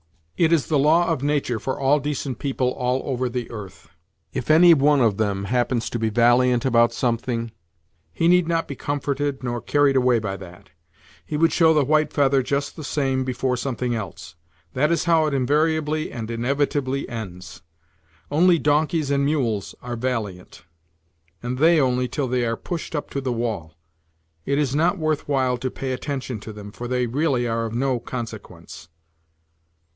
It 0.35 0.51
is 0.51 0.65
the 0.65 0.79
law 0.79 1.09
of 1.13 1.21
nature 1.21 1.59
for 1.59 1.79
all 1.79 1.99
decent 1.99 2.39
people 2.39 2.71
all 2.71 3.03
over 3.05 3.29
the 3.29 3.51
earth. 3.51 3.89
If 4.33 4.49
any 4.49 4.73
one 4.73 4.99
of 4.99 5.17
them 5.17 5.43
happens 5.43 5.87
to 5.91 5.99
be 5.99 6.09
valiant 6.09 6.65
about 6.65 6.91
something, 6.91 7.51
he 8.11 8.27
need 8.27 8.47
not 8.47 8.67
be 8.67 8.75
comforted 8.75 9.43
nor 9.43 9.61
carried 9.61 9.95
away 9.95 10.17
by 10.17 10.37
that; 10.37 10.71
he 11.23 11.37
would 11.37 11.53
show 11.53 11.75
the 11.75 11.85
white 11.85 12.11
feather 12.11 12.41
just 12.41 12.75
the 12.75 12.83
same 12.83 13.23
before 13.23 13.55
something 13.55 13.93
else. 13.93 14.33
That 14.73 14.91
is 14.91 15.03
how 15.03 15.27
it 15.27 15.35
invariably 15.35 16.11
and 16.11 16.31
inevitably 16.31 17.07
ends. 17.07 17.61
Only 18.31 18.57
donkeys 18.57 19.11
and 19.11 19.23
mules 19.23 19.75
are 19.83 19.95
valiant, 19.95 20.63
and 21.43 21.59
they 21.59 21.79
only 21.79 22.07
till 22.07 22.27
they 22.27 22.43
are 22.47 22.57
pushed 22.57 22.95
up 22.95 23.11
to 23.11 23.21
the 23.21 23.31
wall. 23.31 23.75
It 24.47 24.57
is 24.57 24.73
not 24.73 24.97
worth 24.97 25.27
while 25.29 25.57
to 25.59 25.69
pay 25.69 25.91
attention 25.93 26.39
to 26.39 26.51
them 26.51 26.71
for 26.71 26.87
they 26.87 27.05
really 27.05 27.47
are 27.47 27.65
of 27.67 27.75
no 27.75 27.99
consequence. 27.99 28.89